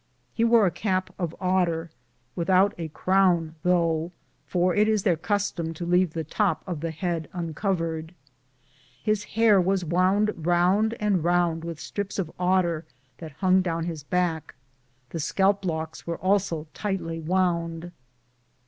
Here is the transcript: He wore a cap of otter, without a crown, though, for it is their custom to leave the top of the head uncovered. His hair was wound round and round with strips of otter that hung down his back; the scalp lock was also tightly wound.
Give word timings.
He 0.33 0.43
wore 0.43 0.65
a 0.65 0.71
cap 0.71 1.13
of 1.19 1.35
otter, 1.39 1.91
without 2.35 2.73
a 2.75 2.87
crown, 2.87 3.53
though, 3.61 4.11
for 4.47 4.73
it 4.73 4.87
is 4.87 5.03
their 5.03 5.15
custom 5.15 5.75
to 5.75 5.85
leave 5.85 6.13
the 6.13 6.23
top 6.23 6.63
of 6.65 6.79
the 6.79 6.89
head 6.89 7.27
uncovered. 7.33 8.15
His 9.03 9.23
hair 9.25 9.61
was 9.61 9.85
wound 9.85 10.31
round 10.35 10.95
and 10.99 11.23
round 11.23 11.63
with 11.63 11.79
strips 11.79 12.17
of 12.17 12.31
otter 12.39 12.83
that 13.19 13.33
hung 13.45 13.61
down 13.61 13.83
his 13.83 14.01
back; 14.01 14.55
the 15.11 15.19
scalp 15.19 15.63
lock 15.63 15.95
was 16.07 16.17
also 16.19 16.65
tightly 16.73 17.19
wound. 17.19 17.91